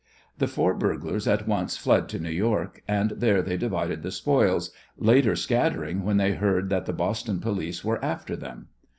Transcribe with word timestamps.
The 0.39 0.47
four 0.47 0.73
burglars 0.73 1.27
at 1.27 1.47
once 1.47 1.77
fled 1.77 2.09
to 2.09 2.17
New 2.17 2.31
York, 2.31 2.81
and 2.87 3.11
there 3.11 3.43
they 3.43 3.55
divided 3.55 4.01
the 4.01 4.09
spoils, 4.09 4.71
later 4.97 5.35
scattering 5.35 6.01
when 6.01 6.17
they 6.17 6.31
heard 6.31 6.71
that 6.71 6.87
the 6.87 6.91
Boston 6.93 7.39
police 7.39 7.85
were 7.85 8.03
after 8.03 8.35
them. 8.35 8.69